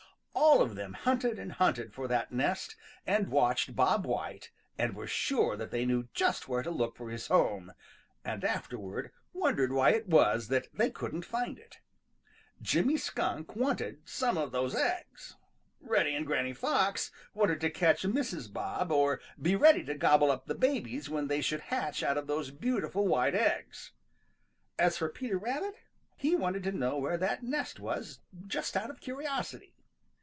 All 0.33 0.61
of 0.61 0.75
them 0.75 0.93
hunted 0.93 1.37
and 1.39 1.51
hunted 1.53 1.93
for 1.93 2.07
that 2.07 2.31
nest 2.31 2.75
and 3.05 3.29
watched 3.29 3.75
Bob 3.75 4.05
White 4.05 4.49
and 4.77 4.95
were 4.95 5.07
sure 5.07 5.55
that 5.55 5.69
they 5.71 5.85
knew 5.85 6.07
just 6.13 6.47
where 6.47 6.63
to 6.63 6.71
look 6.71 6.95
for 6.95 7.09
his 7.11 7.27
home, 7.27 7.73
and 8.25 8.43
afterward 8.43 9.11
wondered 9.33 9.71
why 9.71 9.91
it 9.91 10.07
was 10.07 10.47
that 10.47 10.67
they 10.73 10.89
couldn't 10.89 11.25
find 11.25 11.57
it. 11.59 11.79
Jimmy 12.61 12.97
Skunk 12.97 13.55
wanted 13.55 14.01
some 14.05 14.37
of 14.37 14.51
those 14.51 14.73
eggs. 14.75 15.35
Reddy 15.79 16.15
and 16.15 16.25
Granny 16.25 16.53
Fox 16.53 17.11
wanted 17.35 17.61
to 17.61 17.69
catch 17.69 18.01
Mrs. 18.03 18.51
Bob 18.51 18.91
or 18.91 19.21
be 19.41 19.55
ready 19.55 19.83
to 19.85 19.95
gobble 19.95 20.31
up 20.31 20.47
the 20.47 20.55
babies 20.55 21.09
when 21.09 21.27
they 21.27 21.41
should 21.41 21.61
hatch 21.61 22.01
out 22.03 22.17
of 22.17 22.27
those 22.27 22.51
beautiful 22.51 23.07
white 23.07 23.35
eggs. 23.35 23.91
As 24.79 24.97
for 24.97 25.07
Peter 25.09 25.37
Rabbit, 25.37 25.75
he 26.17 26.35
wanted 26.35 26.63
to 26.63 26.71
know 26.71 26.97
where 26.97 27.17
that 27.17 27.43
nest 27.43 27.79
was 27.79 28.19
just 28.47 28.75
out 28.75 28.89
of 28.89 28.99
curiosity. 29.01 29.75